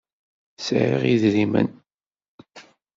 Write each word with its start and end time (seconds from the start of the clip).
Sɛiɣ 0.65 1.03
idrimen. 1.13 1.69